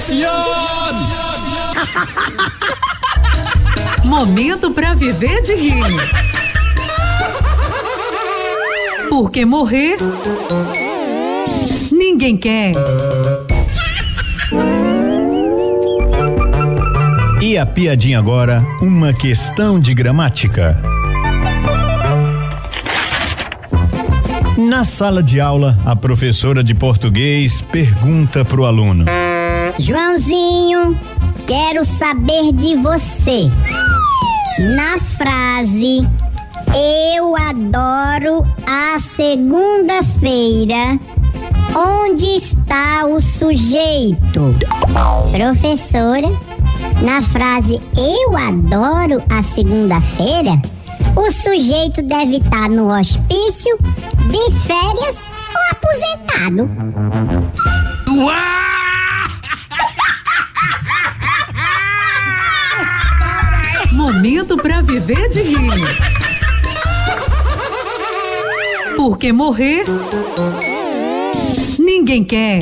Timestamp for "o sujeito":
43.06-44.54, 51.16-52.02